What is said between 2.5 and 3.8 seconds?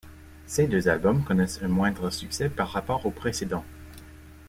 rapport aux précédents.